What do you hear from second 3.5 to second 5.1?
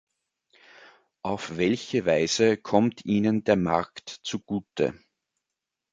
Markt zugute?